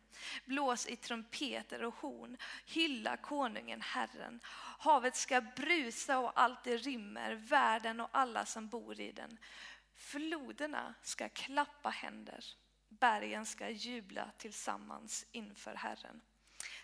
Blås 0.46 0.88
i 0.88 0.96
trumpeter 0.96 1.84
och 1.84 1.96
horn, 1.96 2.38
hylla 2.66 3.18
konungen 3.18 3.82
Herren. 3.82 4.40
Havet 4.80 5.16
ska 5.16 5.42
brusa 5.42 6.20
och 6.20 6.32
allt 6.36 6.64
det 6.64 6.78
rymmer, 6.78 7.34
världen 7.34 8.00
och 8.00 8.10
alla 8.12 8.46
som 8.46 8.68
bor 8.68 9.00
i 9.00 9.12
den. 9.12 9.38
Floderna 10.02 10.94
ska 11.02 11.30
klappa 11.30 11.90
händer, 11.90 12.46
bergen 12.90 13.46
ska 13.46 13.70
jubla 13.70 14.32
tillsammans 14.38 15.26
inför 15.32 15.76
Herren. 15.76 16.22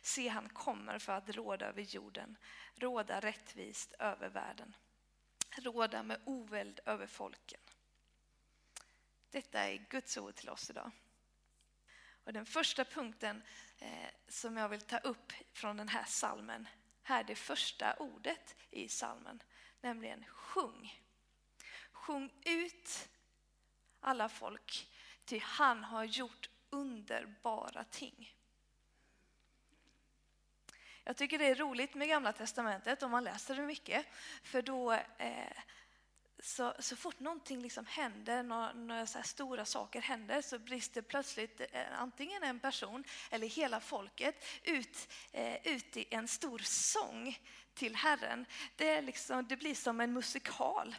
Se, 0.02 0.28
han 0.28 0.50
kommer 0.50 1.00
för 1.00 1.14
att 1.14 1.30
råda 1.30 1.66
över 1.66 1.82
jorden, 1.82 2.38
råda 2.76 3.20
rättvist 3.20 3.94
över 4.00 4.30
världen, 4.30 4.76
råda 5.58 6.04
med 6.04 6.22
oväld 6.26 6.80
över 6.86 7.08
folken. 7.08 7.60
Detta 9.30 9.60
är 9.60 9.86
Guds 9.90 10.18
ord 10.18 10.36
till 10.36 10.50
oss 10.50 10.70
idag. 10.70 10.92
Och 12.24 12.34
den 12.34 12.46
första 12.46 12.86
punkten 12.86 13.44
eh, 13.80 14.10
som 14.28 14.58
jag 14.58 14.70
vill 14.70 14.82
ta 14.82 14.98
upp 14.98 15.34
från 15.54 15.78
den 15.78 15.90
här 15.90 16.06
salmen, 16.06 16.68
här 17.04 17.20
är 17.20 17.24
det 17.24 17.36
första 17.36 17.94
ordet 17.94 18.56
i 18.70 18.90
salmen, 18.90 19.44
nämligen 19.82 20.26
sjung. 20.26 21.07
Sjung 22.08 22.32
ut 22.46 23.10
alla 24.00 24.30
folk, 24.30 24.88
ty 25.26 25.40
han 25.40 25.84
har 25.84 26.04
gjort 26.04 26.50
underbara 26.70 27.84
ting. 27.84 28.36
Jag 31.04 31.18
tycker 31.18 31.40
det 31.40 31.46
är 31.46 31.56
roligt 31.56 31.96
med 31.96 32.08
Gamla 32.08 32.34
Testamentet 32.34 33.04
om 33.04 33.12
man 33.12 33.24
läser 33.24 33.56
det 33.56 33.62
mycket, 33.62 34.06
för 34.44 34.62
då 34.62 34.92
eh, 34.94 35.58
så, 36.40 36.74
så 36.80 36.96
fort 36.96 37.20
någonting 37.20 37.62
liksom 37.62 37.86
händer, 37.86 38.44
några, 38.44 38.74
några 38.74 39.08
så 39.08 39.24
stora 39.24 39.66
saker 39.66 40.02
händer, 40.02 40.42
så 40.42 40.60
brister 40.60 41.02
plötsligt 41.02 41.62
eh, 41.72 42.02
antingen 42.02 42.44
en 42.44 42.60
person 42.60 43.04
eller 43.30 43.48
hela 43.48 43.80
folket 43.80 44.46
ut, 44.64 45.14
eh, 45.32 45.68
ut 45.68 45.98
i 45.98 46.06
en 46.10 46.28
stor 46.28 46.60
sång 46.60 47.40
till 47.74 47.96
Herren. 47.96 48.46
Det, 48.76 48.90
är 48.90 49.02
liksom, 49.02 49.48
det 49.48 49.58
blir 49.58 49.76
som 49.76 50.02
en 50.02 50.14
musikal. 50.14 50.96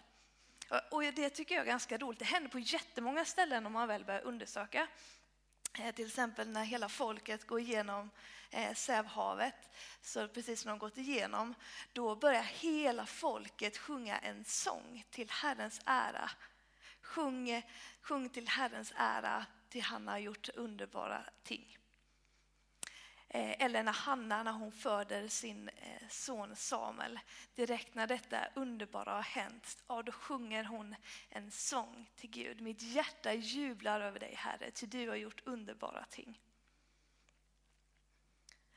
Och 0.91 1.03
det 1.03 1.31
tycker 1.31 1.55
jag 1.55 1.63
är 1.63 1.67
ganska 1.67 1.99
roligt. 1.99 2.19
Det 2.19 2.25
händer 2.25 2.51
på 2.51 2.59
jättemånga 2.59 3.25
ställen 3.25 3.67
om 3.67 3.73
man 3.73 3.89
väl 3.89 4.05
börjar 4.05 4.21
undersöka. 4.21 4.89
Eh, 5.79 5.95
till 5.95 6.07
exempel 6.07 6.49
när 6.49 6.65
hela 6.65 6.89
folket 6.89 7.47
går 7.47 7.61
igenom 7.61 8.11
eh, 8.51 8.75
Sävhavet, 8.75 9.71
så 10.03 10.29
precis 10.29 10.61
som 10.61 10.69
de 10.69 10.79
gått 10.79 10.97
igenom, 10.97 11.55
då 11.93 12.17
börjar 12.17 12.43
hela 12.43 13.07
folket 13.07 13.79
sjunga 13.79 14.19
en 14.19 14.45
sång 14.45 15.05
till 15.11 15.31
Herrens 15.31 15.81
ära. 15.85 16.31
Sjung, 17.03 17.51
eh, 17.51 17.65
sjung 18.01 18.29
till 18.29 18.49
Herrens 18.49 18.93
ära, 18.97 19.47
till 19.69 19.83
han 19.83 20.09
har 20.09 20.19
gjort 20.19 20.49
underbara 20.49 21.25
ting. 21.43 21.77
Eh, 23.30 23.62
eller 23.62 23.82
när 23.82 23.92
Hanna, 23.92 24.42
när 24.42 24.52
hon 24.52 24.73
föder 24.73 25.28
sin 25.28 25.68
eh, 25.68 26.08
son 26.08 26.56
Samuel, 26.56 27.20
direkt 27.54 27.94
när 27.94 28.06
detta 28.06 28.49
underbara 28.54 29.12
har 29.12 29.23
hänt, 29.23 29.82
ja, 29.87 30.02
då 30.02 30.12
sjunger 30.12 30.64
hon 30.64 30.94
en 31.28 31.50
sång 31.50 32.11
till 32.16 32.30
Gud. 32.30 32.61
Mitt 32.61 32.82
hjärta 32.82 33.35
jublar 33.35 34.00
över 34.00 34.20
dig 34.20 34.35
Herre, 34.35 34.70
ty 34.70 34.87
du 34.87 35.08
har 35.08 35.16
gjort 35.16 35.42
underbara 35.44 36.04
ting. 36.04 36.40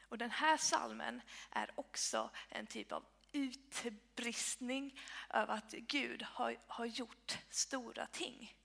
Och 0.01 0.17
den 0.17 0.31
här 0.31 0.58
salmen 0.58 1.22
är 1.50 1.72
också 1.75 2.29
en 2.50 2.67
typ 2.67 2.91
av 2.91 3.05
utbristning 3.31 5.00
över 5.29 5.53
att 5.53 5.72
Gud 5.72 6.24
har, 6.24 6.58
har 6.67 6.86
gjort 6.86 7.38
stora 7.50 8.05
ting. 8.05 8.55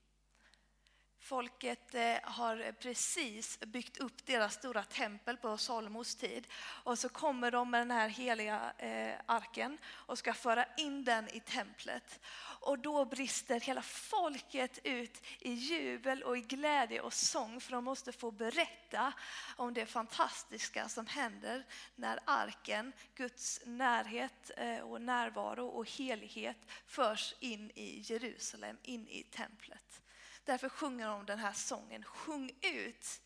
Folket 1.27 1.95
eh, 1.95 2.17
har 2.23 2.73
precis 2.73 3.61
byggt 3.61 3.99
upp 3.99 4.27
deras 4.27 4.55
stora 4.55 4.83
tempel 4.83 5.37
på 5.37 5.59
Salomos 5.59 6.15
tid. 6.15 6.47
Och 6.57 6.99
så 6.99 7.09
kommer 7.09 7.51
de 7.51 7.71
med 7.71 7.81
den 7.81 7.91
här 7.91 8.09
heliga 8.09 8.73
eh, 8.79 9.15
arken 9.27 9.79
och 9.87 10.19
ska 10.19 10.35
föra 10.35 10.65
in 10.77 11.05
den 11.05 11.29
i 11.29 11.41
templet. 11.41 12.21
Och 12.61 12.79
då 12.79 13.05
brister 13.05 13.61
hela 13.61 13.83
folket 13.83 14.79
ut 14.85 15.23
i 15.39 15.53
jubel 15.53 16.23
och 16.23 16.39
i 16.39 16.41
glädje 16.41 17.01
och 17.01 17.13
sång 17.13 17.61
för 17.61 17.73
de 17.73 17.85
måste 17.85 18.13
få 18.13 18.31
berätta 18.31 19.13
om 19.57 19.75
det 19.75 19.87
fantastiska 19.87 20.89
som 20.89 21.07
händer 21.07 21.67
när 21.95 22.21
arken, 22.25 22.93
Guds 23.15 23.61
närhet 23.65 24.51
eh, 24.57 24.79
och 24.79 25.03
närvaro 25.03 25.67
och 25.67 25.91
helighet 25.91 26.59
förs 26.87 27.35
in 27.41 27.71
i 27.75 28.01
Jerusalem, 28.05 28.77
in 28.83 29.09
i 29.09 29.23
templet. 29.23 30.03
Därför 30.47 30.69
sjunger 30.69 31.07
de 31.07 31.27
den 31.27 31.39
här 31.39 31.53
sången. 31.53 32.05
Sjung 32.05 32.51
ut, 32.63 33.23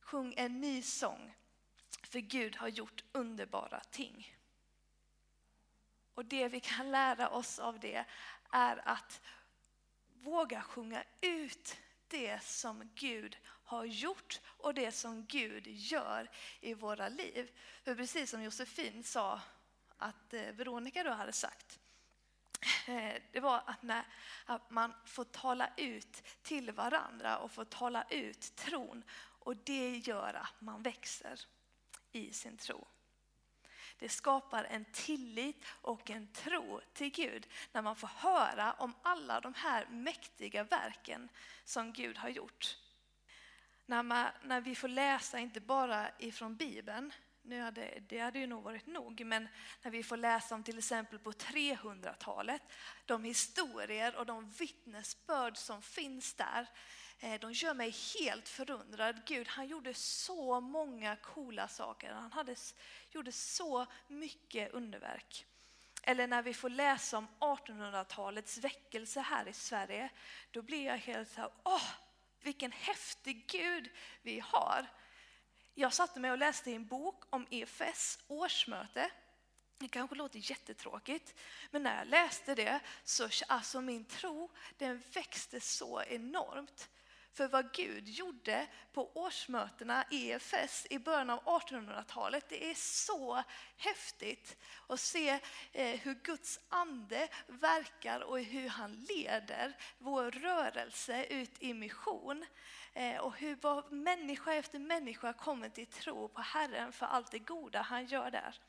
sjung 0.00 0.34
en 0.36 0.60
ny 0.60 0.82
sång. 0.82 1.34
För 2.02 2.18
Gud 2.18 2.56
har 2.56 2.68
gjort 2.68 3.04
underbara 3.12 3.80
ting. 3.80 4.36
Och 6.14 6.24
det 6.24 6.48
vi 6.48 6.60
kan 6.60 6.90
lära 6.90 7.28
oss 7.28 7.58
av 7.58 7.80
det 7.80 8.04
är 8.50 8.88
att 8.88 9.20
våga 10.12 10.62
sjunga 10.62 11.04
ut 11.20 11.76
det 12.08 12.42
som 12.42 12.90
Gud 12.94 13.38
har 13.44 13.84
gjort 13.84 14.40
och 14.44 14.74
det 14.74 14.92
som 14.92 15.26
Gud 15.26 15.66
gör 15.66 16.30
i 16.60 16.74
våra 16.74 17.08
liv. 17.08 17.50
För 17.84 17.94
precis 17.94 18.30
som 18.30 18.42
Josefin 18.42 19.04
sa 19.04 19.40
att 19.96 20.34
eh, 20.34 20.52
Veronica 20.52 21.02
då 21.02 21.10
hade 21.10 21.32
sagt, 21.32 21.80
Eh, 22.86 23.22
det 23.32 23.40
var 23.40 23.62
att, 23.66 23.82
när, 23.82 24.04
att 24.46 24.70
man 24.70 24.94
får 25.04 25.24
tala 25.24 25.70
ut 25.76 26.22
till 26.42 26.72
varandra 26.72 27.38
och 27.38 27.50
får 27.50 27.64
tala 27.64 28.04
ut 28.10 28.56
tron. 28.56 29.04
Och 29.18 29.56
det 29.56 29.96
gör 29.96 30.34
att 30.34 30.60
man 30.60 30.82
växer 30.82 31.40
i 32.12 32.32
sin 32.32 32.56
tro. 32.56 32.86
Det 33.98 34.08
skapar 34.08 34.64
en 34.64 34.84
tillit 34.84 35.64
och 35.66 36.10
en 36.10 36.32
tro 36.32 36.80
till 36.92 37.10
Gud 37.10 37.46
när 37.72 37.82
man 37.82 37.96
får 37.96 38.10
höra 38.16 38.72
om 38.72 38.94
alla 39.02 39.40
de 39.40 39.54
här 39.54 39.86
mäktiga 39.86 40.64
verken 40.64 41.28
som 41.64 41.92
Gud 41.92 42.18
har 42.18 42.28
gjort. 42.28 42.76
När, 43.86 44.02
man, 44.02 44.28
när 44.42 44.60
vi 44.60 44.74
får 44.74 44.88
läsa 44.88 45.38
inte 45.38 45.60
bara 45.60 46.10
ifrån 46.18 46.56
Bibeln 46.56 47.12
nu 47.44 47.60
hade, 47.60 48.02
det 48.08 48.18
hade 48.18 48.38
ju 48.38 48.46
nog 48.46 48.62
varit 48.62 48.86
nog, 48.86 49.24
men 49.26 49.48
när 49.82 49.90
vi 49.90 50.02
får 50.02 50.16
läsa 50.16 50.54
om 50.54 50.62
till 50.62 50.78
exempel 50.78 51.18
på 51.18 51.32
300-talet, 51.32 52.62
de 53.06 53.24
historier 53.24 54.16
och 54.16 54.26
de 54.26 54.50
vittnesbörd 54.50 55.56
som 55.56 55.82
finns 55.82 56.34
där, 56.34 56.66
eh, 57.20 57.40
de 57.40 57.52
gör 57.52 57.74
mig 57.74 57.94
helt 58.20 58.48
förundrad. 58.48 59.22
Gud, 59.26 59.48
han 59.48 59.66
gjorde 59.66 59.94
så 59.94 60.60
många 60.60 61.16
coola 61.16 61.68
saker. 61.68 62.12
Han 62.12 62.32
hade, 62.32 62.56
gjorde 63.10 63.32
så 63.32 63.86
mycket 64.08 64.72
underverk. 64.72 65.46
Eller 66.02 66.26
när 66.26 66.42
vi 66.42 66.54
får 66.54 66.68
läsa 66.68 67.18
om 67.18 67.28
1800-talets 67.38 68.58
väckelse 68.58 69.20
här 69.20 69.48
i 69.48 69.52
Sverige, 69.52 70.10
då 70.50 70.62
blir 70.62 70.86
jag 70.86 70.96
helt 70.96 71.30
så 71.30 71.40
här, 71.40 71.50
åh, 71.62 71.90
vilken 72.40 72.72
häftig 72.72 73.46
Gud 73.46 73.90
vi 74.22 74.40
har. 74.40 74.86
Jag 75.74 75.92
satte 75.92 76.20
mig 76.20 76.30
och 76.30 76.38
läste 76.38 76.70
i 76.70 76.74
en 76.74 76.86
bok 76.86 77.24
om 77.30 77.46
EFS 77.50 78.18
årsmöte. 78.28 79.10
Det 79.78 79.88
kanske 79.88 80.16
låter 80.16 80.50
jättetråkigt, 80.50 81.34
men 81.70 81.82
när 81.82 81.98
jag 81.98 82.08
läste 82.08 82.54
det 82.54 82.80
så 83.04 83.28
alltså 83.48 83.80
min 83.80 84.04
tro 84.04 84.50
den 84.78 85.02
växte 85.12 85.60
så 85.60 86.02
enormt. 86.02 86.88
För 87.32 87.48
vad 87.48 87.72
Gud 87.72 88.08
gjorde 88.08 88.66
på 88.92 89.10
årsmötena 89.14 90.04
i 90.10 90.30
EFS 90.30 90.86
i 90.90 90.98
början 90.98 91.30
av 91.30 91.40
1800-talet, 91.44 92.48
det 92.48 92.70
är 92.70 92.74
så 92.74 93.42
häftigt 93.76 94.56
att 94.86 95.00
se 95.00 95.40
eh, 95.72 96.00
hur 96.00 96.14
Guds 96.14 96.60
ande 96.68 97.28
verkar 97.46 98.20
och 98.20 98.40
hur 98.40 98.68
han 98.68 98.92
leder 98.92 99.76
vår 99.98 100.30
rörelse 100.30 101.24
ut 101.24 101.62
i 101.62 101.74
mission. 101.74 102.44
Eh, 102.94 103.16
och 103.16 103.36
hur 103.36 103.94
människa 103.94 104.52
efter 104.52 104.78
människa 104.78 105.32
kommer 105.32 105.68
till 105.68 105.86
tro 105.86 106.28
på 106.28 106.40
Herren 106.40 106.92
för 106.92 107.06
allt 107.06 107.30
det 107.30 107.38
goda 107.38 107.82
han 107.82 108.06
gör 108.06 108.30
där. 108.30 108.60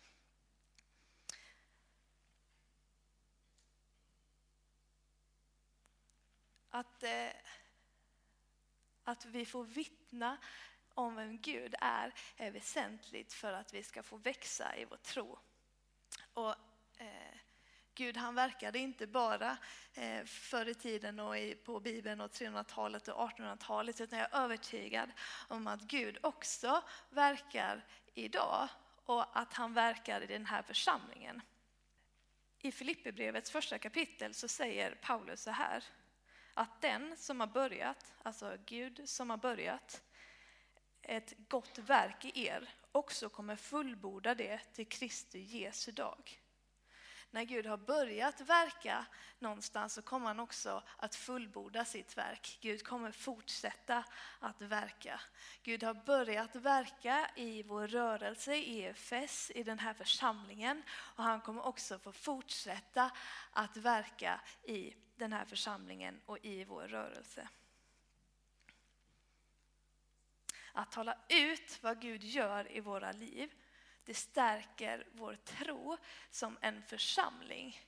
Att, 6.70 7.04
eh, 7.04 7.30
att 9.04 9.26
vi 9.26 9.46
får 9.46 9.64
vittna 9.64 10.38
om 10.94 11.16
vem 11.16 11.38
Gud 11.38 11.76
är, 11.82 12.14
är 12.38 12.52
väsentligt 12.52 13.34
för 13.34 13.54
att 13.54 13.74
vi 13.74 13.84
ska 13.84 14.04
få 14.04 14.18
växa 14.18 14.76
i 14.78 14.86
vår 14.86 14.98
tro. 14.98 15.40
Och, 16.34 16.56
eh, 16.98 17.38
Gud 17.96 18.18
han 18.18 18.36
verkade 18.36 18.80
inte 18.80 19.08
bara 19.08 19.58
eh, 19.94 20.26
förr 20.26 20.70
i 20.70 20.74
tiden 20.74 21.20
och 21.20 21.38
i, 21.38 21.56
på 21.56 21.80
Bibeln 21.80 22.22
och 22.22 22.32
300-talet 22.32 23.08
och 23.08 23.30
1800-talet 23.30 24.02
utan 24.02 24.20
jag 24.20 24.34
är 24.34 24.44
övertygad 24.44 25.12
om 25.48 25.68
att 25.68 25.82
Gud 25.82 26.18
också 26.22 26.84
verkar 27.10 27.86
idag 28.14 28.68
och 29.06 29.40
att 29.40 29.54
han 29.54 29.74
verkar 29.74 30.22
i 30.22 30.28
den 30.28 30.46
här 30.46 30.62
församlingen. 30.62 31.42
I 32.60 32.72
Filipperbrevets 32.72 33.52
första 33.52 33.78
kapitel 33.78 34.34
så 34.34 34.48
säger 34.48 34.96
Paulus 34.96 35.42
så 35.42 35.52
här 35.52 35.84
att 36.54 36.82
den 36.82 37.18
som 37.18 37.40
har 37.40 37.48
börjat, 37.48 38.14
alltså 38.24 38.58
Gud 38.66 39.10
som 39.10 39.30
har 39.30 39.38
börjat 39.38 40.02
ett 41.02 41.34
gott 41.48 41.78
verk 41.78 42.26
i 42.26 42.46
er 42.46 42.70
också 42.92 43.30
kommer 43.30 43.56
fullborda 43.56 44.36
det 44.36 44.60
till 44.74 44.88
Kristi 44.88 45.40
Jesu 45.40 45.92
dag. 45.92 46.43
När 47.34 47.44
Gud 47.44 47.66
har 47.66 47.78
börjat 47.78 48.42
verka 48.42 49.06
någonstans 49.40 49.94
så 49.94 50.02
kommer 50.02 50.28
han 50.28 50.40
också 50.40 50.84
att 50.98 51.16
fullborda 51.16 51.86
sitt 51.86 52.18
verk. 52.18 52.58
Gud 52.62 52.84
kommer 52.84 53.12
fortsätta 53.12 54.04
att 54.40 54.62
verka. 54.62 55.22
Gud 55.64 55.84
har 55.84 55.94
börjat 55.94 56.56
verka 56.56 57.32
i 57.36 57.64
vår 57.64 57.88
rörelse, 57.88 58.56
i 58.56 58.82
EFS, 58.82 59.52
i 59.56 59.64
den 59.64 59.80
här 59.80 59.94
församlingen 59.94 60.84
och 60.90 61.24
han 61.24 61.42
kommer 61.42 61.66
också 61.66 62.00
få 62.00 62.12
fortsätta 62.12 63.12
att 63.52 63.78
verka 63.78 64.42
i 64.64 64.94
den 65.16 65.34
här 65.34 65.46
församlingen 65.46 66.22
och 66.26 66.38
i 66.42 66.64
vår 66.64 66.88
rörelse. 66.88 67.48
Att 70.74 70.92
tala 70.92 71.18
ut 71.30 71.80
vad 71.82 72.02
Gud 72.02 72.24
gör 72.24 72.72
i 72.72 72.80
våra 72.80 73.12
liv, 73.12 73.54
det 74.06 74.14
stärker 74.14 75.08
vår 75.12 75.36
tro 75.36 75.98
som 76.30 76.58
en 76.62 76.84
församling. 76.84 77.80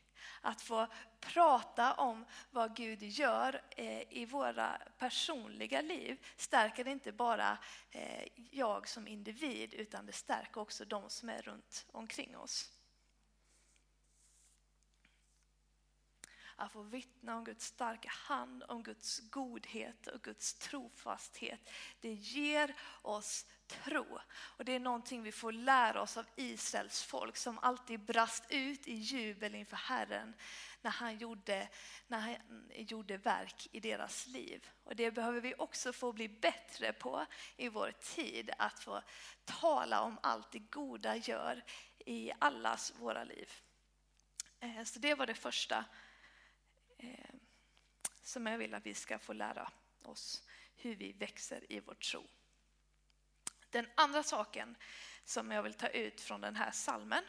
Att 0.41 0.62
få 0.62 0.88
prata 1.19 1.93
om 1.93 2.25
vad 2.51 2.75
Gud 2.75 3.03
gör 3.03 3.62
eh, 3.69 4.13
i 4.13 4.25
våra 4.25 4.81
personliga 4.98 5.81
liv 5.81 6.25
stärker 6.38 6.88
inte 6.88 7.12
bara 7.12 7.57
eh, 7.91 8.27
jag 8.51 8.88
som 8.88 9.07
individ 9.07 9.74
utan 9.74 10.05
det 10.05 10.12
stärker 10.12 10.62
också 10.62 10.86
de 10.86 11.10
som 11.10 11.29
är 11.29 11.41
runt 11.41 11.86
omkring 11.91 12.38
oss. 12.38 12.75
Att 16.55 16.71
få 16.71 16.81
vittna 16.81 17.35
om 17.35 17.43
Guds 17.43 17.65
starka 17.65 18.09
hand, 18.09 18.63
om 18.67 18.83
Guds 18.83 19.19
godhet 19.29 20.07
och 20.07 20.21
Guds 20.21 20.53
trofasthet. 20.53 21.69
Det 22.01 22.13
ger 22.13 22.75
oss 23.01 23.45
tro. 23.67 24.19
Och 24.33 24.65
det 24.65 24.71
är 24.71 24.79
någonting 24.79 25.24
vi 25.24 25.31
får 25.31 25.51
lära 25.51 26.01
oss 26.01 26.17
av 26.17 26.25
Israels 26.35 27.03
folk 27.03 27.38
som 27.38 27.59
alltid 27.59 28.00
brast 28.00 28.45
ut 28.50 28.88
i 28.88 28.93
jubel 28.93 29.55
inför 29.55 29.77
Herren 29.77 30.33
när 30.81 30.91
han 30.91 31.17
gjorde, 31.17 31.67
när 32.07 32.19
han 32.19 32.35
gjorde 32.69 33.17
verk 33.17 33.67
i 33.71 33.79
deras 33.79 34.27
liv. 34.27 34.69
Och 34.83 34.95
det 34.95 35.12
behöver 35.12 35.41
vi 35.41 35.53
också 35.57 35.93
få 35.93 36.13
bli 36.13 36.29
bättre 36.29 36.93
på 36.93 37.25
i 37.57 37.69
vår 37.69 37.91
tid, 37.91 38.51
att 38.57 38.79
få 38.79 39.01
tala 39.45 40.01
om 40.01 40.19
allt 40.24 40.51
det 40.51 40.59
goda 40.59 41.15
gör 41.15 41.63
i 42.05 42.31
allas 42.39 42.93
våra 43.00 43.24
liv. 43.24 43.51
Eh, 44.59 44.83
så 44.83 45.00
det 45.00 45.15
var 45.15 45.27
det 45.27 45.33
första 45.33 45.85
eh, 46.97 47.35
som 48.23 48.47
jag 48.47 48.57
vill 48.57 48.73
att 48.73 48.85
vi 48.85 48.93
ska 48.93 49.19
få 49.19 49.33
lära 49.33 49.71
oss 50.03 50.43
hur 50.75 50.95
vi 50.95 51.11
växer 51.11 51.71
i 51.71 51.79
vår 51.79 51.93
tro. 51.93 52.23
Den 53.69 53.87
andra 53.95 54.23
saken 54.23 54.75
som 55.23 55.51
jag 55.51 55.63
vill 55.63 55.73
ta 55.73 55.87
ut 55.87 56.21
från 56.21 56.41
den 56.41 56.55
här 56.55 56.71
salmen 56.71 57.23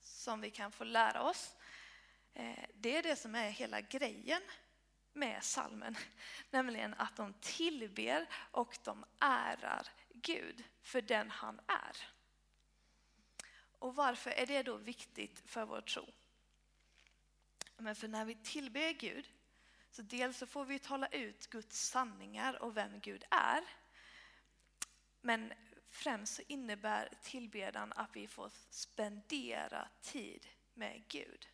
som 0.00 0.40
vi 0.40 0.50
kan 0.50 0.72
få 0.72 0.84
lära 0.84 1.22
oss, 1.22 1.56
eh, 2.34 2.64
det 2.74 2.96
är 2.96 3.02
det 3.02 3.16
som 3.16 3.34
är 3.34 3.50
hela 3.50 3.80
grejen 3.80 4.42
med 5.12 5.44
salmen, 5.44 5.96
nämligen 6.50 6.94
att 6.94 7.16
de 7.16 7.34
tillber 7.40 8.26
och 8.50 8.78
de 8.84 9.04
ärar 9.20 9.88
Gud 10.08 10.64
för 10.82 11.02
den 11.02 11.30
han 11.30 11.60
är. 11.66 11.96
Och 13.78 13.94
varför 13.94 14.30
är 14.30 14.46
det 14.46 14.62
då 14.62 14.76
viktigt 14.76 15.42
för 15.46 15.64
vår 15.64 15.80
tro? 15.80 16.12
Men 17.76 17.94
för 17.94 18.08
när 18.08 18.24
vi 18.24 18.34
tillber 18.34 18.92
Gud, 18.92 19.28
så 19.90 20.02
dels 20.02 20.36
så 20.36 20.46
får 20.46 20.64
vi 20.64 20.78
tala 20.78 21.06
ut 21.06 21.46
Guds 21.46 21.88
sanningar 21.88 22.62
och 22.62 22.76
vem 22.76 23.00
Gud 23.00 23.24
är. 23.30 23.64
Men 25.20 25.52
främst 25.90 26.34
så 26.34 26.42
innebär 26.48 27.08
tillbedjan 27.22 27.92
att 27.96 28.16
vi 28.16 28.26
får 28.26 28.50
spendera 28.70 29.88
tid 30.02 30.48
med 30.74 31.08
Gud. 31.08 31.48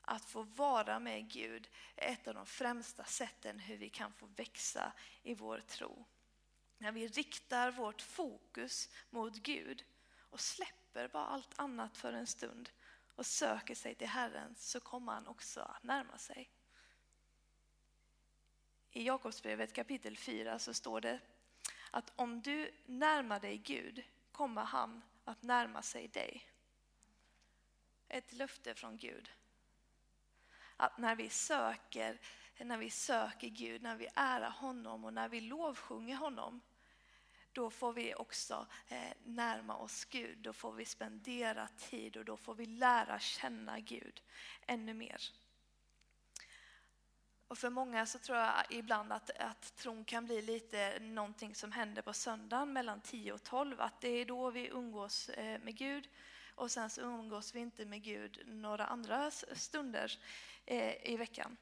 Att 0.00 0.24
få 0.24 0.42
vara 0.42 0.98
med 0.98 1.30
Gud 1.30 1.68
är 1.96 2.12
ett 2.12 2.28
av 2.28 2.34
de 2.34 2.46
främsta 2.46 3.04
sätten 3.04 3.58
hur 3.58 3.76
vi 3.76 3.88
kan 3.88 4.12
få 4.12 4.26
växa 4.26 4.92
i 5.22 5.34
vår 5.34 5.60
tro. 5.60 6.04
När 6.78 6.92
vi 6.92 7.08
riktar 7.08 7.70
vårt 7.70 8.02
fokus 8.02 8.88
mot 9.10 9.36
Gud 9.36 9.84
och 10.30 10.40
släpper 10.40 11.08
bara 11.08 11.26
allt 11.26 11.58
annat 11.58 11.96
för 11.96 12.12
en 12.12 12.26
stund 12.26 12.70
och 13.16 13.26
söker 13.26 13.74
sig 13.74 13.94
till 13.94 14.08
Herren 14.08 14.54
så 14.58 14.80
kommer 14.80 15.12
han 15.12 15.26
också 15.26 15.60
att 15.60 15.82
närma 15.82 16.18
sig. 16.18 16.50
I 18.90 19.06
Jakobsbrevet 19.06 19.72
kapitel 19.72 20.16
4 20.16 20.58
så 20.58 20.74
står 20.74 21.00
det 21.00 21.20
att 21.90 22.12
om 22.16 22.42
du 22.42 22.70
närmar 22.86 23.40
dig 23.40 23.58
Gud 23.58 24.02
kommer 24.32 24.64
han 24.64 25.02
att 25.24 25.42
närma 25.42 25.82
sig 25.82 26.08
dig. 26.08 26.48
Ett 28.08 28.32
löfte 28.32 28.74
från 28.74 28.96
Gud. 28.96 29.32
Att 30.76 30.98
när 30.98 31.16
vi 31.16 31.28
söker, 31.28 32.20
när 32.58 32.76
vi 32.76 32.90
söker 32.90 33.48
Gud, 33.48 33.82
när 33.82 33.96
vi 33.96 34.08
ärar 34.14 34.50
honom 34.50 35.04
och 35.04 35.12
när 35.12 35.28
vi 35.28 35.40
lovsjunger 35.40 36.16
honom 36.16 36.60
då 37.52 37.70
får 37.70 37.92
vi 37.92 38.14
också 38.14 38.66
eh, 38.88 39.12
närma 39.24 39.76
oss 39.76 40.04
Gud, 40.04 40.38
då 40.38 40.52
får 40.52 40.72
vi 40.72 40.84
spendera 40.84 41.68
tid 41.68 42.16
och 42.16 42.24
då 42.24 42.36
får 42.36 42.54
vi 42.54 42.66
lära 42.66 43.18
känna 43.18 43.80
Gud 43.80 44.22
ännu 44.66 44.94
mer. 44.94 45.30
Och 47.48 47.58
för 47.58 47.70
många 47.70 48.06
så 48.06 48.18
tror 48.18 48.38
jag 48.38 48.52
ibland 48.70 49.12
att, 49.12 49.30
att 49.30 49.76
tron 49.76 50.04
kan 50.04 50.24
bli 50.24 50.42
lite 50.42 50.98
någonting 51.00 51.54
som 51.54 51.72
händer 51.72 52.02
på 52.02 52.12
söndagen 52.12 52.72
mellan 52.72 53.00
10 53.00 53.32
och 53.32 53.42
12, 53.42 53.80
att 53.80 54.00
det 54.00 54.08
är 54.08 54.24
då 54.24 54.50
vi 54.50 54.68
umgås 54.68 55.28
eh, 55.28 55.60
med 55.60 55.76
Gud 55.76 56.08
och 56.54 56.70
sen 56.70 56.90
så 56.90 57.00
umgås 57.00 57.54
vi 57.54 57.60
inte 57.60 57.84
med 57.84 58.02
Gud 58.02 58.42
några 58.46 58.86
andra 58.86 59.30
stunder 59.30 60.18
eh, 60.66 61.10
i 61.12 61.16
veckan. 61.16 61.56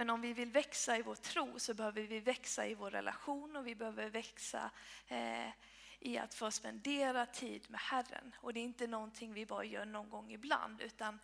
Men 0.00 0.10
om 0.10 0.20
vi 0.20 0.32
vill 0.32 0.50
växa 0.50 0.98
i 0.98 1.02
vår 1.02 1.14
tro 1.14 1.58
så 1.58 1.74
behöver 1.74 2.02
vi 2.02 2.20
växa 2.20 2.66
i 2.66 2.74
vår 2.74 2.90
relation 2.90 3.56
och 3.56 3.66
vi 3.66 3.74
behöver 3.74 4.10
växa 4.10 4.70
eh, 5.08 5.48
i 5.98 6.18
att 6.18 6.34
få 6.34 6.50
spendera 6.50 7.26
tid 7.26 7.70
med 7.70 7.80
Herren. 7.80 8.34
Och 8.40 8.54
det 8.54 8.60
är 8.60 8.64
inte 8.64 8.86
någonting 8.86 9.32
vi 9.32 9.46
bara 9.46 9.64
gör 9.64 9.84
någon 9.84 10.10
gång 10.10 10.32
ibland 10.32 10.80
utan 10.80 11.18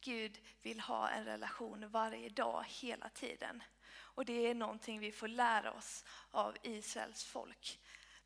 Gud 0.00 0.38
vill 0.62 0.80
ha 0.80 1.08
en 1.08 1.24
relation 1.24 1.88
varje 1.88 2.28
dag, 2.28 2.64
hela 2.68 3.08
tiden. 3.08 3.62
Och 3.92 4.24
det 4.24 4.46
är 4.46 4.54
någonting 4.54 5.00
vi 5.00 5.12
får 5.12 5.28
lära 5.28 5.72
oss 5.72 6.04
av 6.30 6.56
Israels 6.62 7.24
folk. 7.24 7.80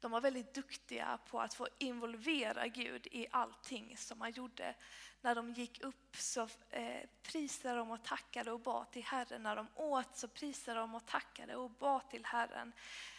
De 0.07 0.13
var 0.13 0.21
väldigt 0.21 0.55
duktiga 0.55 1.19
på 1.31 1.41
att 1.41 1.55
få 1.55 1.69
involvera 1.79 2.69
Gud 2.69 3.07
i 3.07 3.27
allting 3.31 3.97
som 3.97 4.21
han 4.21 4.33
gjorde. 4.33 4.75
När 5.21 5.35
de 5.35 5.53
gick 5.53 5.85
upp 5.85 6.17
så 6.17 6.49
eh, 6.71 7.09
prisade 7.23 7.77
de 7.77 7.91
och 7.91 8.05
tackade 8.05 8.53
och 8.53 8.61
bad 8.61 8.91
till 8.91 9.05
Herren. 9.05 9.43
När 9.43 9.57
de 9.57 9.67
åt 9.75 10.17
så 10.17 10.29
prisade 10.29 10.81
de 10.81 10.95
och 10.95 11.07
tackade 11.07 11.57
och 11.57 11.71
bad 11.71 12.11
till 12.11 12.25
Herren. 12.25 12.73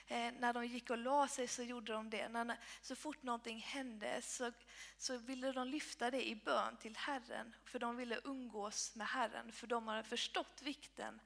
Eh, 0.08 0.34
när 0.40 0.54
de 0.54 0.66
gick 0.66 0.90
och 0.90 0.98
la 0.98 1.28
sig 1.28 1.48
så 1.48 1.64
gjorde 1.64 1.94
de 1.94 2.10
det. 2.10 2.30
När, 2.30 2.58
så 2.82 2.96
fort 2.96 3.24
någonting 3.24 3.60
hände 3.60 4.22
så, 4.22 4.52
så 4.98 5.18
ville 5.18 5.52
de 5.52 5.68
lyfta 5.68 6.12
det 6.12 6.28
i 6.28 6.36
bön 6.36 6.78
till 6.78 6.98
Herren. 6.98 7.56
För 7.66 7.80
de 7.80 7.96
ville 7.96 8.20
umgås 8.24 8.96
med 8.96 9.08
Herren. 9.08 9.52
För 9.52 9.68
de 9.68 9.88
hade 9.88 10.04
förstått 10.04 10.62
vikten 10.62 11.20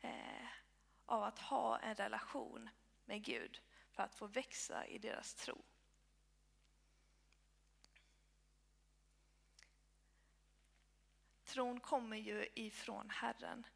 eh, 0.00 0.46
av 1.06 1.22
att 1.22 1.38
ha 1.38 1.78
en 1.78 1.94
relation 1.94 2.70
med 3.04 3.24
Gud 3.24 3.60
för 3.96 4.02
att 4.02 4.14
få 4.14 4.26
växa 4.26 4.86
i 4.86 4.98
deras 4.98 5.34
tro. 5.34 5.62
Tron 11.44 11.80
kommer 11.80 12.16
ju 12.16 12.48
ifrån 12.54 13.10
Herren 13.10 13.66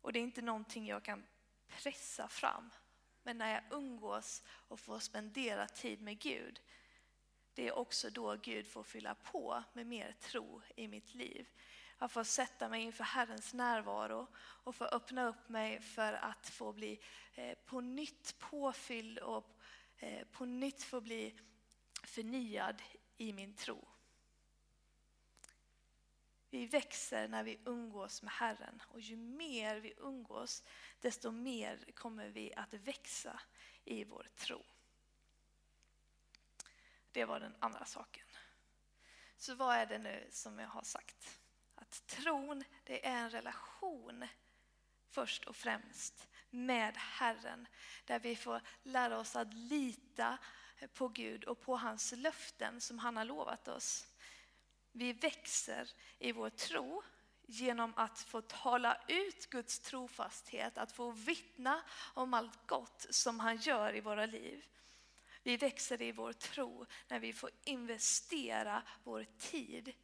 och 0.00 0.12
det 0.12 0.18
är 0.18 0.22
inte 0.22 0.42
någonting 0.42 0.86
jag 0.86 1.02
kan 1.02 1.26
pressa 1.68 2.28
fram. 2.28 2.70
Men 3.22 3.38
när 3.38 3.54
jag 3.54 3.62
umgås 3.70 4.42
och 4.48 4.80
får 4.80 4.98
spendera 4.98 5.66
tid 5.66 6.00
med 6.00 6.18
Gud, 6.18 6.60
det 7.54 7.68
är 7.68 7.78
också 7.78 8.10
då 8.10 8.36
Gud 8.36 8.66
får 8.66 8.82
fylla 8.82 9.14
på 9.14 9.62
med 9.72 9.86
mer 9.86 10.12
tro 10.20 10.62
i 10.76 10.88
mitt 10.88 11.14
liv. 11.14 11.48
Att 12.02 12.12
få 12.12 12.24
sätta 12.24 12.68
mig 12.68 12.82
inför 12.82 13.04
Herrens 13.04 13.54
närvaro 13.54 14.26
och 14.36 14.74
få 14.74 14.84
öppna 14.84 15.28
upp 15.28 15.48
mig 15.48 15.80
för 15.80 16.12
att 16.12 16.48
få 16.48 16.72
bli 16.72 17.00
eh, 17.34 17.58
på 17.66 17.80
nytt 17.80 18.38
påfylld 18.38 19.18
och 19.18 19.58
eh, 19.96 20.26
på 20.26 20.44
nytt 20.44 20.82
få 20.82 21.00
bli 21.00 21.34
förnyad 22.04 22.82
i 23.16 23.32
min 23.32 23.54
tro. 23.54 23.88
Vi 26.50 26.66
växer 26.66 27.28
när 27.28 27.42
vi 27.42 27.60
umgås 27.64 28.22
med 28.22 28.32
Herren 28.32 28.82
och 28.88 29.00
ju 29.00 29.16
mer 29.16 29.76
vi 29.76 29.94
umgås 29.96 30.62
desto 31.00 31.30
mer 31.30 31.92
kommer 31.94 32.28
vi 32.28 32.54
att 32.54 32.74
växa 32.74 33.40
i 33.84 34.04
vår 34.04 34.26
tro. 34.36 34.64
Det 37.12 37.24
var 37.24 37.40
den 37.40 37.56
andra 37.58 37.84
saken. 37.84 38.26
Så 39.36 39.54
vad 39.54 39.76
är 39.76 39.86
det 39.86 39.98
nu 39.98 40.28
som 40.30 40.58
jag 40.58 40.68
har 40.68 40.82
sagt? 40.82 41.39
Att 41.80 42.06
tron, 42.06 42.64
det 42.84 43.06
är 43.06 43.16
en 43.16 43.30
relation 43.30 44.28
först 45.08 45.44
och 45.44 45.56
främst 45.56 46.28
med 46.50 46.96
Herren. 46.96 47.68
Där 48.04 48.18
vi 48.18 48.36
får 48.36 48.60
lära 48.82 49.18
oss 49.18 49.36
att 49.36 49.54
lita 49.54 50.38
på 50.94 51.08
Gud 51.08 51.44
och 51.44 51.60
på 51.60 51.76
hans 51.76 52.12
löften 52.16 52.80
som 52.80 52.98
han 52.98 53.16
har 53.16 53.24
lovat 53.24 53.68
oss. 53.68 54.06
Vi 54.92 55.12
växer 55.12 55.90
i 56.18 56.32
vår 56.32 56.50
tro 56.50 57.02
genom 57.46 57.92
att 57.96 58.18
få 58.18 58.42
tala 58.42 59.00
ut 59.08 59.50
Guds 59.50 59.80
trofasthet, 59.80 60.78
att 60.78 60.92
få 60.92 61.10
vittna 61.10 61.82
om 62.14 62.34
allt 62.34 62.66
gott 62.66 63.06
som 63.10 63.40
han 63.40 63.56
gör 63.56 63.96
i 63.96 64.00
våra 64.00 64.26
liv. 64.26 64.64
Vi 65.42 65.56
växer 65.56 66.02
i 66.02 66.12
vår 66.12 66.32
tro 66.32 66.86
när 67.08 67.18
vi 67.18 67.32
får 67.32 67.50
investera 67.64 68.82
vår 69.04 69.26
tid 69.38 69.94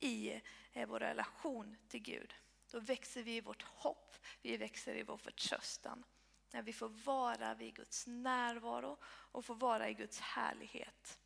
i 0.00 0.40
eh, 0.72 0.88
vår 0.88 1.00
relation 1.00 1.76
till 1.88 2.02
Gud. 2.02 2.34
Då 2.70 2.80
växer 2.80 3.22
vi 3.22 3.36
i 3.36 3.40
vårt 3.40 3.62
hopp, 3.62 4.16
vi 4.42 4.56
växer 4.56 4.94
i 4.94 5.02
vår 5.02 5.16
förtröstan. 5.16 6.04
När 6.52 6.62
vi 6.62 6.72
får 6.72 6.88
vara 6.88 7.54
vid 7.54 7.74
Guds 7.74 8.06
närvaro 8.06 8.98
och 9.04 9.44
får 9.44 9.54
vara 9.54 9.88
i 9.88 9.94
Guds 9.94 10.20
härlighet. 10.20 11.18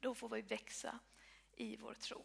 Då 0.00 0.14
får 0.14 0.28
vi 0.28 0.42
växa 0.42 0.98
i 1.56 1.76
vår 1.76 1.94
tro. 1.94 2.24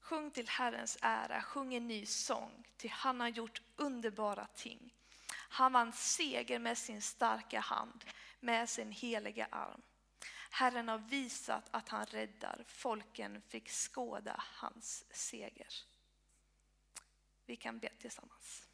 Sjung 0.00 0.30
till 0.30 0.48
Herrens 0.48 0.98
ära, 1.00 1.42
sjung 1.42 1.74
en 1.74 1.88
ny 1.88 2.06
sång, 2.06 2.66
till 2.76 2.90
han 2.90 3.20
har 3.20 3.28
gjort 3.28 3.62
underbara 3.76 4.46
ting. 4.46 4.94
Han 5.32 5.72
vann 5.72 5.92
seger 5.92 6.58
med 6.58 6.78
sin 6.78 7.02
starka 7.02 7.60
hand, 7.60 8.04
med 8.40 8.68
sin 8.68 8.92
heliga 8.92 9.46
arm. 9.50 9.82
Herren 10.50 10.88
har 10.88 10.98
visat 10.98 11.68
att 11.70 11.88
han 11.88 12.06
räddar, 12.06 12.64
folken 12.66 13.42
fick 13.48 13.70
skåda 13.70 14.42
hans 14.44 15.04
seger. 15.10 15.74
Vi 17.46 17.56
kan 17.56 17.78
be 17.78 17.88
tillsammans. 17.98 18.68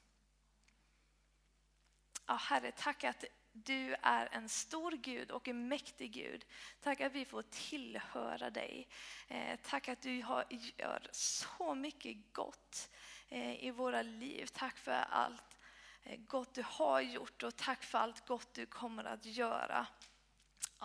Ja, 2.27 2.35
Herre, 2.35 2.73
tack 2.73 3.05
att 3.05 3.25
du 3.53 3.97
är 4.03 4.29
en 4.33 4.49
stor 4.49 4.93
Gud 4.93 5.31
och 5.31 5.49
en 5.49 5.69
mäktig 5.69 6.13
Gud. 6.13 6.47
Tack 6.81 7.01
att 7.01 7.13
vi 7.13 7.25
får 7.25 7.43
tillhöra 7.43 8.51
dig. 8.51 8.89
Eh, 9.29 9.59
tack 9.63 9.89
att 9.89 10.03
du 10.03 10.23
har, 10.23 10.45
gör 10.51 11.09
så 11.13 11.75
mycket 11.75 12.33
gott 12.33 12.91
eh, 13.29 13.65
i 13.65 13.71
våra 13.71 14.03
liv. 14.03 14.47
Tack 14.53 14.79
för 14.79 14.93
allt 14.93 15.59
eh, 16.03 16.21
gott 16.21 16.55
du 16.55 16.63
har 16.67 17.01
gjort 17.01 17.43
och 17.43 17.57
tack 17.57 17.83
för 17.83 17.99
allt 17.99 18.27
gott 18.27 18.55
du 18.55 18.67
kommer 18.67 19.05
att 19.05 19.25
göra. 19.25 19.87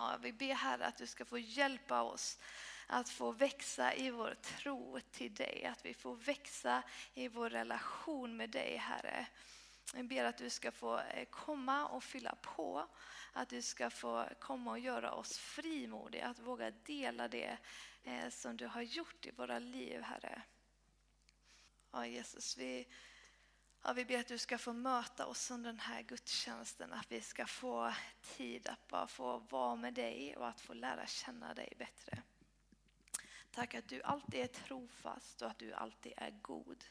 Ja, 0.02 0.16
vi 0.22 0.32
ber 0.32 0.54
Herre 0.54 0.86
att 0.86 0.96
du 0.96 1.06
ska 1.06 1.24
få 1.24 1.38
hjälpa 1.38 2.02
oss 2.02 2.38
att 2.86 3.08
få 3.08 3.32
växa 3.32 3.94
i 3.94 4.10
vår 4.10 4.34
tro 4.42 5.00
till 5.10 5.34
dig, 5.34 5.64
att 5.64 5.84
vi 5.84 5.94
får 5.94 6.14
växa 6.14 6.82
i 7.14 7.28
vår 7.28 7.50
relation 7.50 8.36
med 8.36 8.50
dig 8.50 8.76
Herre. 8.76 9.26
Jag 9.94 10.04
ber 10.04 10.24
att 10.24 10.38
du 10.38 10.50
ska 10.50 10.72
få 10.72 10.98
eh, 10.98 11.24
komma 11.30 11.86
och 11.86 12.04
fylla 12.04 12.34
på, 12.34 12.86
att 13.32 13.48
du 13.48 13.62
ska 13.62 13.90
få 13.90 14.28
komma 14.40 14.70
och 14.70 14.78
göra 14.78 15.12
oss 15.12 15.38
frimodiga, 15.38 16.26
att 16.26 16.38
våga 16.38 16.70
dela 16.70 17.28
det 17.28 17.58
eh, 18.04 18.28
som 18.28 18.56
du 18.56 18.66
har 18.66 18.82
gjort 18.82 19.26
i 19.26 19.30
våra 19.30 19.58
liv 19.58 20.00
Herre. 20.00 20.42
Ja, 21.90 22.06
Jesus, 22.06 22.58
vi, 22.58 22.88
ja, 23.82 23.92
vi 23.92 24.04
ber 24.04 24.18
att 24.18 24.28
du 24.28 24.38
ska 24.38 24.58
få 24.58 24.72
möta 24.72 25.26
oss 25.26 25.50
under 25.50 25.70
den 25.70 25.80
här 25.80 26.02
gudstjänsten, 26.02 26.92
att 26.92 27.12
vi 27.12 27.20
ska 27.20 27.46
få 27.46 27.94
tid 28.22 28.68
att 28.68 28.88
bara 28.88 29.06
få 29.06 29.38
vara 29.38 29.76
med 29.76 29.94
dig 29.94 30.36
och 30.36 30.48
att 30.48 30.60
få 30.60 30.74
lära 30.74 31.06
känna 31.06 31.54
dig 31.54 31.72
bättre. 31.78 32.22
Tack 33.50 33.74
att 33.74 33.88
du 33.88 34.02
alltid 34.02 34.40
är 34.40 34.46
trofast 34.46 35.42
och 35.42 35.50
att 35.50 35.58
du 35.58 35.72
alltid 35.72 36.12
är 36.16 36.30
god. 36.30 36.84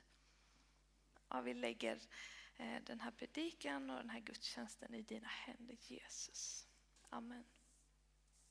Ja, 1.30 1.42
vi 1.42 1.54
lägger 1.54 2.00
eh, 2.58 2.82
den 2.84 3.00
här 3.00 3.12
predikan 3.12 3.90
och 3.90 3.98
den 3.98 4.10
här 4.10 4.20
gudstjänsten 4.20 4.96
i 4.96 5.02
dina 5.02 5.28
händer 5.28 5.76
Jesus. 5.80 6.68
Amen. 7.10 7.44